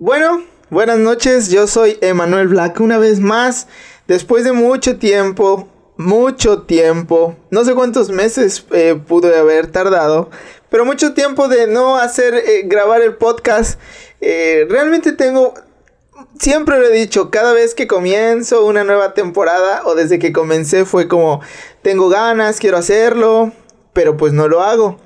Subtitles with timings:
[0.00, 3.66] Bueno, buenas noches, yo soy Emanuel Black una vez más,
[4.08, 10.30] después de mucho tiempo, mucho tiempo, no sé cuántos meses eh, pude haber tardado,
[10.70, 13.78] pero mucho tiempo de no hacer, eh, grabar el podcast,
[14.22, 15.52] eh, realmente tengo,
[16.38, 20.86] siempre lo he dicho, cada vez que comienzo una nueva temporada o desde que comencé
[20.86, 21.42] fue como,
[21.82, 23.52] tengo ganas, quiero hacerlo,
[23.92, 24.98] pero pues no lo hago.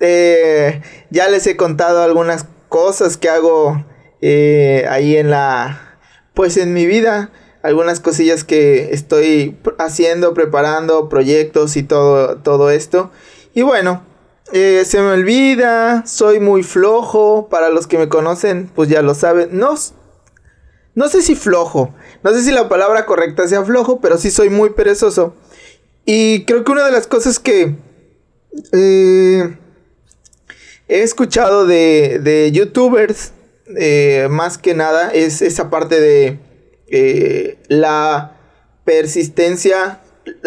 [0.00, 3.84] ya les he contado algunas cosas que hago
[4.22, 5.98] eh, ahí en la,
[6.32, 7.32] pues en mi vida,
[7.62, 13.10] algunas cosillas que estoy haciendo, preparando, proyectos y todo, todo esto.
[13.52, 14.04] Y bueno,
[14.52, 19.14] eh, se me olvida, soy muy flojo, para los que me conocen, pues ya lo
[19.14, 19.58] saben.
[19.58, 19.74] No,
[20.94, 24.50] no sé si flojo, no sé si la palabra correcta sea flojo, pero sí soy
[24.50, 25.34] muy perezoso.
[26.04, 27.76] Y creo que una de las cosas que
[28.72, 29.56] eh,
[30.88, 33.32] he escuchado de, de youtubers
[33.76, 36.38] eh, más que nada es esa parte de
[36.88, 38.36] eh, la
[38.84, 40.00] persistencia,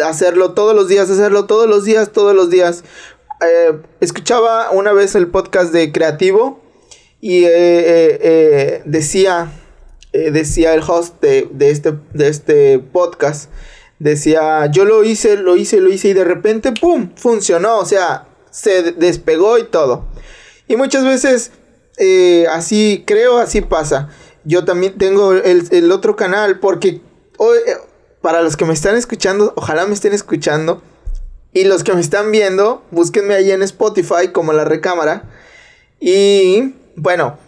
[0.04, 2.84] hacerlo todos los días, hacerlo todos los días, todos los días.
[3.40, 6.62] Eh, escuchaba una vez el podcast de Creativo
[7.20, 7.40] y
[8.84, 9.50] decía,
[10.12, 13.50] decía el host de, este, de este podcast,
[13.98, 18.28] decía, yo lo hice, lo hice, lo hice y de repente, ¡pum!, funcionó, o sea,
[18.50, 20.06] se despegó y todo.
[20.68, 21.50] Y muchas veces
[21.96, 24.08] eh, así creo, así pasa.
[24.44, 27.00] Yo también tengo el, otro canal porque
[27.38, 27.76] hoy, eh,
[28.20, 30.82] para los que me están escuchando, ojalá me estén escuchando.
[31.52, 35.24] Y los que me están viendo, búsquenme ahí en Spotify como la recámara.
[35.98, 37.38] Y bueno,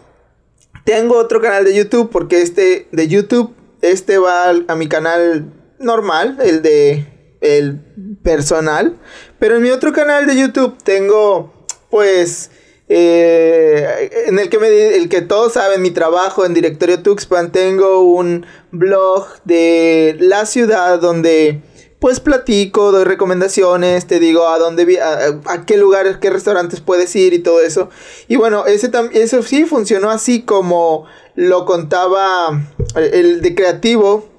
[0.83, 6.37] tengo otro canal de YouTube porque este de YouTube, este va a mi canal normal,
[6.41, 7.05] el de
[7.41, 7.79] el
[8.23, 8.97] personal.
[9.37, 11.53] Pero en mi otro canal de YouTube tengo
[11.89, 12.51] pues
[12.91, 18.01] eh, en el que, me, el que todos saben mi trabajo en Directorio Tuxpan, tengo
[18.01, 21.61] un blog de la ciudad donde
[21.99, 27.15] pues platico, doy recomendaciones, te digo a dónde, a, a qué lugares, qué restaurantes puedes
[27.15, 27.89] ir y todo eso.
[28.27, 32.59] Y bueno, ese eso sí funcionó así como lo contaba
[32.95, 34.29] el de creativo,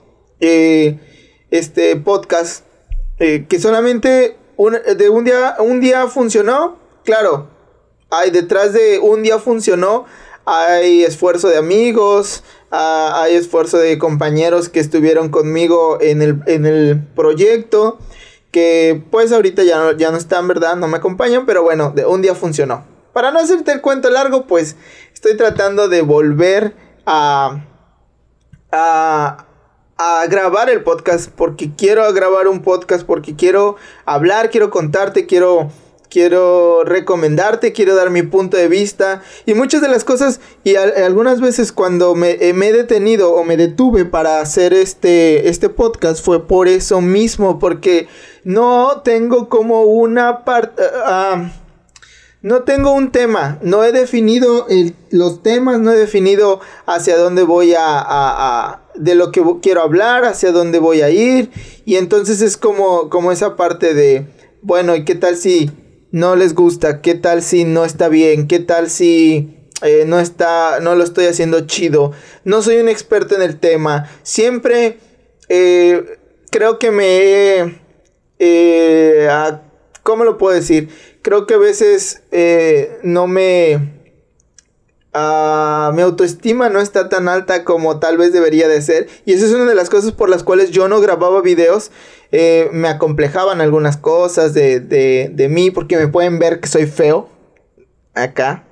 [0.41, 0.99] eh,
[1.51, 2.65] este podcast,
[3.21, 4.37] eh, que solamente
[4.97, 7.60] de un día, un día funcionó, claro
[8.11, 10.07] hay detrás de un día funcionó,
[10.45, 16.67] hay esfuerzo de amigos, ah, hay esfuerzo de compañeros que estuvieron conmigo en el, en
[16.67, 17.99] el proyecto,
[18.51, 20.77] que pues ahorita ya no, ya no están, ¿verdad?
[20.77, 22.85] No me acompañan, pero bueno, de un día funcionó.
[23.13, 24.77] Para no hacerte el cuento largo, pues
[25.13, 26.75] estoy tratando de volver
[27.07, 27.65] a,
[28.73, 29.47] a,
[29.99, 35.71] a grabar el podcast, porque quiero grabar un podcast, porque quiero hablar, quiero contarte, quiero
[36.11, 41.41] quiero recomendarte, quiero dar mi punto de vista y muchas de las cosas y algunas
[41.41, 46.47] veces cuando eh, me, he detenido o me detuve para hacer este, este podcast fue
[46.47, 48.09] por eso mismo, porque
[48.45, 50.83] no tengo como una parte...
[50.83, 51.53] Ah, ah,
[52.43, 54.67] no tengo un tema, no he definido
[55.11, 60.25] los temas, no he definido hacia dónde voy a, a, de lo que quiero hablar,
[60.25, 61.51] hacia dónde voy a ir.
[61.85, 64.27] Y entonces es como, como esa parte de,
[64.63, 65.71] bueno, ¿y qué tal si
[66.13, 70.81] no les gusta, qué tal si no está bien, qué tal si eh, no está,
[70.81, 72.13] no lo estoy haciendo chido,
[72.45, 74.99] no soy un experto en el tema, siempre
[75.49, 76.19] eh,
[76.51, 77.81] creo que me
[78.39, 79.29] eh,
[80.03, 80.89] ¿cómo lo puedo decir?
[81.23, 82.23] Creo que a veces
[83.03, 84.00] no me
[85.13, 89.09] Ah, mi autoestima no está tan alta como tal vez debería de ser.
[89.25, 91.91] Y esa es una de las cosas por las cuales yo no grababa videos.
[92.31, 96.87] Eh, me acomplejaban algunas cosas de, de, de mí porque me pueden ver que soy
[96.87, 97.29] feo.
[98.15, 98.65] Acá.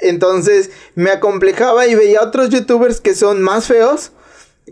[0.00, 4.12] Entonces me acomplejaba y veía otros youtubers que son más feos.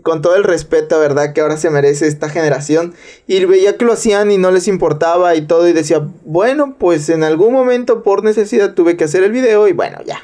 [0.03, 1.33] Con todo el respeto, ¿verdad?
[1.33, 2.93] Que ahora se merece esta generación.
[3.25, 5.67] Y veía que lo hacían y no les importaba y todo.
[5.67, 9.73] Y decía, bueno, pues en algún momento por necesidad tuve que hacer el video y
[9.73, 10.21] bueno, ya.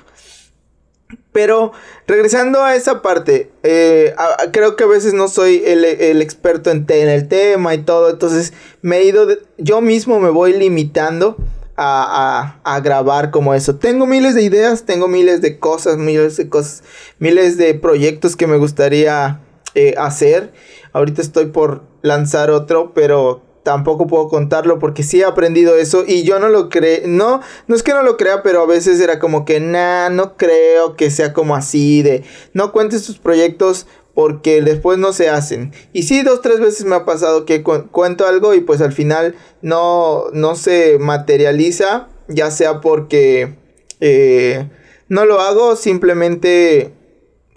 [1.34, 1.72] Pero
[2.08, 4.16] regresando a esa parte, eh,
[4.52, 5.84] creo que a veces no soy el,
[6.22, 9.28] experto en, el tema y todo, entonces me he ido,
[9.58, 11.36] yo mismo me voy limitando
[11.76, 13.76] a, grabar como eso.
[13.76, 16.84] Tengo miles de ideas, tengo miles de cosas, miles de cosas,
[17.20, 19.42] miles de proyectos que me gustaría
[19.74, 20.54] eh, hacer.
[20.92, 26.24] Ahorita estoy por lanzar otro, pero tampoco puedo contarlo porque sí he aprendido eso y
[26.24, 29.20] yo no lo creo, no, no es que no lo crea, pero a veces era
[29.20, 32.24] como que, nah, no creo que sea como así de,
[32.54, 35.74] no cuentes tus proyectos porque después no se hacen.
[35.92, 39.36] Y sí, dos, tres veces me ha pasado que cuento algo y pues al final
[39.62, 43.56] no, no se materializa, ya sea porque
[44.00, 44.70] eh,
[45.08, 46.94] no lo hago, simplemente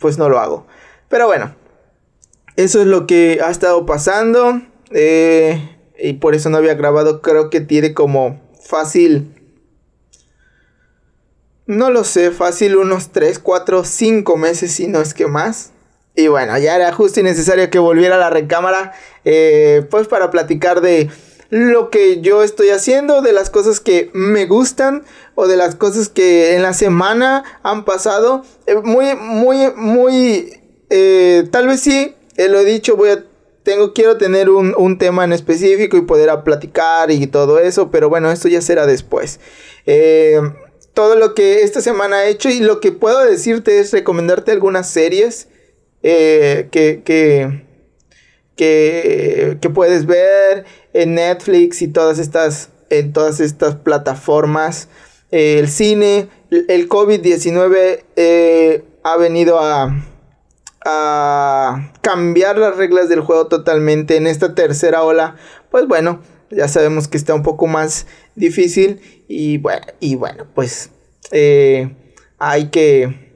[0.01, 0.67] pues no lo hago.
[1.09, 1.55] Pero bueno,
[2.57, 4.63] eso es lo que ha estado pasando.
[4.91, 7.23] Eh, y por eso no había grabado.
[7.23, 9.33] Creo que tiene como fácil.
[11.67, 15.73] No lo sé, fácil unos 3, 4, 5 meses, si no es que más.
[16.15, 18.93] Y bueno, ya era justo y necesario que volviera a la recámara.
[19.25, 21.11] Eh, pues para platicar de
[21.51, 25.05] lo que yo estoy haciendo, de las cosas que me gustan
[25.35, 28.45] o de las cosas que en la semana han pasado.
[28.67, 30.61] Eh, muy, muy, muy...
[30.89, 33.25] Eh, tal vez sí, lo he dicho, voy a
[33.67, 38.31] tengo, quiero tener un, tema en específico y poder platicar y todo eso, pero bueno,
[38.31, 39.41] esto ya será después.
[39.87, 40.41] Eh,
[40.95, 44.89] todo lo que esta semana he hecho y lo que puedo decirte es recomendarte algunas
[44.89, 45.49] series
[46.05, 47.65] eh, que, que,
[48.55, 54.89] que, puedes ver en Netflix y todas estas, en todas estas plataformas.
[55.33, 59.93] Eh, el cine, el COVID-19 ha venido a
[60.89, 65.37] a cambiar las reglas del juego totalmente en esta tercera ola,
[65.71, 68.07] pues bueno, ya sabemos que está un poco más
[68.37, 70.91] difícil y bueno, y bueno, pues
[71.33, 71.91] eh,
[72.39, 73.27] hay que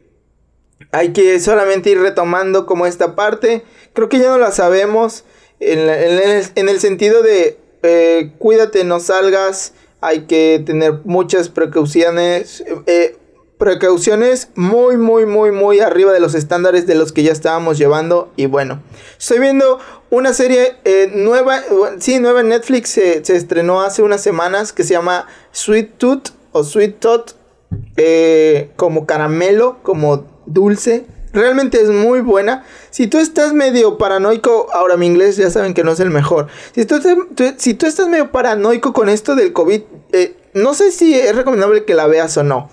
[0.92, 3.64] hay que solamente ir retomando como esta parte.
[3.92, 5.24] Creo que ya no la sabemos
[5.60, 9.74] en, el, sentido de eh, cuídate, no salgas.
[10.00, 12.64] Hay que tener muchas precauciones.
[12.86, 13.16] Eh,
[13.60, 18.32] precauciones muy, muy, muy, muy arriba de los estándares de los que ya estábamos llevando.
[18.34, 18.82] Y bueno,
[19.18, 19.78] estoy viendo
[20.08, 21.60] una serie eh, nueva,
[21.98, 26.64] sí, nueva en Netflix, se estrenó hace unas semanas que se llama Sweet Tooth o
[26.64, 27.36] Sweet Tot,
[27.96, 31.04] eh, como caramelo, como dulce.
[31.32, 32.64] Realmente es muy buena.
[32.90, 36.48] Si tú estás medio paranoico, ahora mi inglés ya saben que no es el mejor.
[36.74, 36.96] Si tú,
[37.58, 41.84] si tú estás medio paranoico con esto del COVID, eh, no sé si es recomendable
[41.84, 42.68] que la veas o no.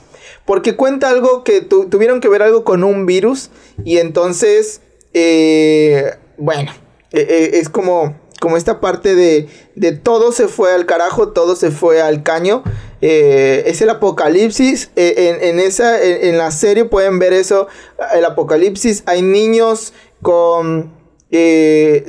[0.47, 3.49] Porque cuenta algo que tuvieron que ver algo con un virus.
[3.83, 4.79] Y entonces,
[5.13, 6.71] eh, bueno,
[7.11, 11.57] eh, eh, es como, como esta parte de, de todo se fue al carajo, todo
[11.57, 12.63] se fue al caño.
[13.01, 14.89] es el apocalipsis.
[14.95, 17.67] En, esa, en, la serie pueden ver eso.
[18.15, 19.03] El apocalipsis.
[19.05, 19.91] Hay niños
[20.21, 20.93] con.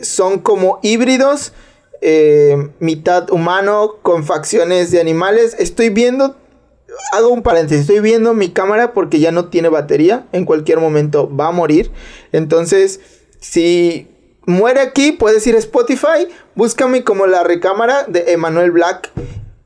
[0.02, 1.54] son como híbridos.
[2.78, 5.56] mitad humano con facciones de animales.
[5.58, 6.36] Estoy viendo
[7.12, 11.34] hago un paréntesis, estoy viendo mi cámara porque ya no tiene batería, en cualquier momento
[11.34, 11.90] va a morir.
[12.32, 13.00] Entonces,
[13.40, 14.08] si
[14.46, 19.10] muere aquí, puedes ir a Spotify, búscame como la recámara de Emanuel Black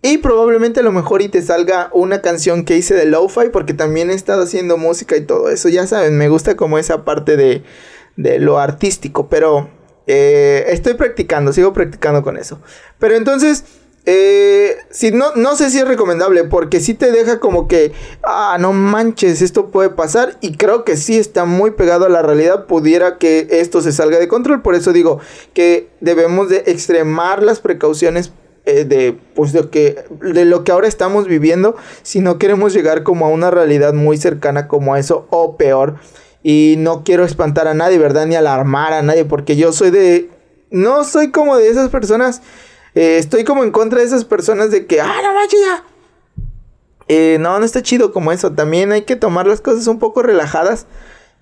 [0.02, 3.74] y probablemente a lo mejor y te salga una canción que hice de lo-fi porque
[3.74, 7.36] también he estado haciendo música y todo eso, ya saben, me gusta como esa parte
[7.36, 7.62] de,
[8.16, 9.70] de lo artístico, pero
[10.06, 12.60] eh, estoy practicando, sigo practicando con eso.
[12.98, 13.64] Pero entonces...
[14.04, 14.78] Eh,
[15.12, 17.92] no, no sé si es recomendable porque si te deja como que,
[18.24, 22.20] ah, no manches, esto puede pasar y creo que sí está muy pegado a la
[22.20, 25.20] realidad, pudiera que esto se salga de control, por eso digo
[25.54, 28.32] que debemos de extremar las precauciones
[28.64, 33.04] eh, de, pues de, que, de lo que ahora estamos viviendo si no queremos llegar
[33.04, 35.96] como a una realidad muy cercana como a eso o peor
[36.44, 38.26] y no quiero espantar a nadie, ¿verdad?
[38.26, 40.28] Ni alarmar a nadie porque yo soy de,
[40.70, 42.42] no soy como de esas personas
[42.94, 45.84] eh, estoy como en contra de esas personas de que, ah, no manches ya.
[47.08, 48.52] Eh, no, no está chido como eso.
[48.52, 50.86] También hay que tomar las cosas un poco relajadas.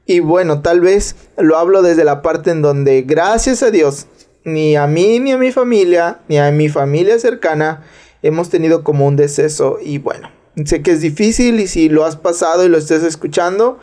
[0.07, 4.07] Y bueno, tal vez lo hablo desde la parte en donde, gracias a Dios,
[4.45, 7.85] ni a mí, ni a mi familia, ni a mi familia cercana,
[8.23, 9.79] hemos tenido como un deceso.
[9.81, 10.31] Y bueno,
[10.65, 13.79] sé que es difícil y si lo has pasado y lo estés escuchando,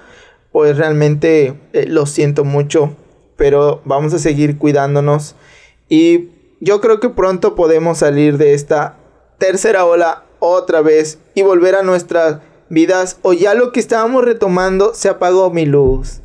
[0.51, 2.95] pues realmente eh, lo siento mucho.
[3.35, 5.35] Pero vamos a seguir cuidándonos.
[5.87, 8.97] Y yo creo que pronto podemos salir de esta
[9.37, 14.93] tercera ola otra vez y volver a nuestras vidas o ya lo que estábamos retomando
[14.93, 16.21] se apagó mi luz.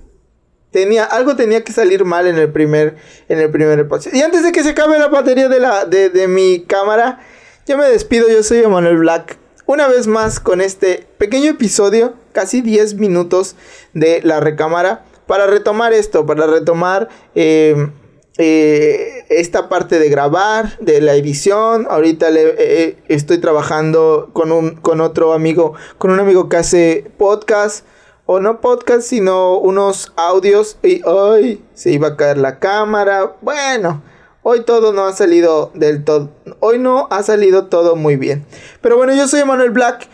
[0.70, 2.96] Tenía, algo tenía que salir mal en el primer,
[3.28, 6.28] en el primer Y antes de que se acabe la batería de, la, de, de
[6.28, 7.20] mi cámara,
[7.66, 9.38] yo me despido, yo soy Emanuel Black.
[9.66, 13.54] Una vez más con este pequeño episodio, casi 10 minutos
[13.92, 17.90] de la recámara, para retomar esto, para retomar eh,
[18.38, 21.86] eh, esta parte de grabar, de la edición.
[21.90, 27.10] Ahorita eh, eh, estoy trabajando con, un, con otro amigo, con un amigo que hace
[27.18, 27.84] podcast,
[28.24, 30.78] o no podcast, sino unos audios.
[30.82, 33.36] Y hoy se iba a caer la cámara.
[33.42, 34.02] Bueno,
[34.42, 36.30] hoy todo no ha salido del todo.
[36.60, 38.46] Hoy no ha salido todo muy bien.
[38.80, 40.08] Pero bueno, yo soy Manuel Black.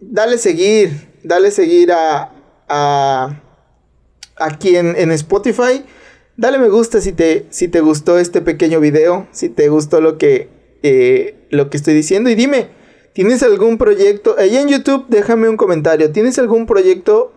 [0.00, 2.32] dale seguir, dale seguir a,
[2.68, 3.40] a
[4.36, 5.84] aquí en, en Spotify.
[6.36, 10.16] Dale me gusta si te, si te gustó este pequeño video, si te gustó lo
[10.16, 10.48] que,
[10.82, 12.68] eh, lo que estoy diciendo y dime,
[13.12, 14.36] ¿tienes algún proyecto?
[14.38, 17.32] Ahí en YouTube déjame un comentario, ¿tienes algún proyecto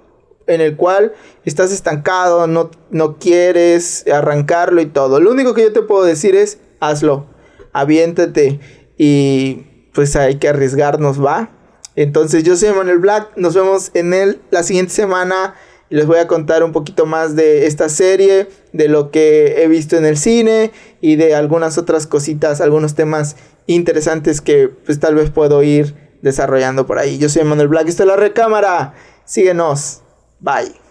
[0.47, 5.19] en el cual estás estancado, no, no quieres arrancarlo y todo.
[5.19, 7.27] Lo único que yo te puedo decir es, hazlo,
[7.73, 8.59] aviéntate
[8.97, 11.51] y pues hay que arriesgarnos, ¿va?
[11.95, 15.55] Entonces yo soy Manuel Black, nos vemos en el, la siguiente semana
[15.89, 19.67] y les voy a contar un poquito más de esta serie, de lo que he
[19.67, 23.35] visto en el cine y de algunas otras cositas, algunos temas
[23.67, 27.17] interesantes que pues tal vez puedo ir desarrollando por ahí.
[27.17, 28.93] Yo soy Manuel Black, esto es la recámara,
[29.25, 30.01] síguenos,
[30.39, 30.84] bye.